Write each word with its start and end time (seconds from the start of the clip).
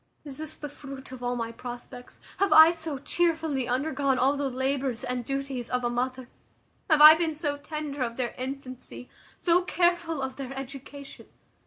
Is 0.25 0.39
this 0.39 0.55
the 0.57 0.67
fruit 0.67 1.11
of 1.11 1.21
all 1.21 1.35
my 1.35 1.51
prospects? 1.51 2.19
Have 2.39 2.51
I 2.51 2.71
so 2.71 2.97
chearfully 2.97 3.67
undergone 3.67 4.17
all 4.17 4.35
the 4.35 4.49
labours 4.49 5.03
and 5.03 5.23
duties 5.23 5.69
of 5.69 5.83
a 5.83 5.91
mother? 5.91 6.27
Have 6.89 7.01
I 7.01 7.13
been 7.13 7.35
so 7.35 7.57
tender 7.57 8.01
of 8.01 8.17
their 8.17 8.33
infancy, 8.35 9.09
so 9.41 9.61
careful 9.61 10.19
of 10.23 10.37
their 10.37 10.55
education? 10.57 11.27